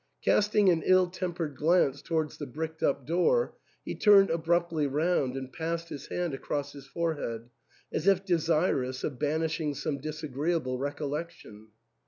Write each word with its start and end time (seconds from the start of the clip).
Casting 0.25 0.67
an 0.69 0.81
nll 0.81 1.13
tempered 1.13 1.55
glance 1.55 2.01
towards 2.01 2.39
the 2.39 2.47
bricked 2.47 2.81
up 2.81 3.05
door, 3.05 3.53
he 3.85 3.93
turned 3.93 4.31
abruptly 4.31 4.87
round 4.87 5.37
and 5.37 5.53
passed 5.53 5.89
his 5.89 6.07
hand 6.07 6.33
across 6.33 6.73
his 6.73 6.87
forehead, 6.87 7.51
as 7.93 8.07
if 8.07 8.25
desirous 8.25 9.03
of 9.03 9.19
banishing 9.19 9.75
some 9.75 9.99
disagreeable 9.99 10.79
recollection. 10.79 11.67